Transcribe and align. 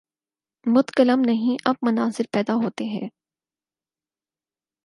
متکلم 0.65 1.21
نہیں، 1.25 1.57
اب 1.65 1.75
مناظر 1.81 2.23
پیدا 2.31 2.53
ہوتے 2.53 2.83
ہیں۔ 2.83 3.09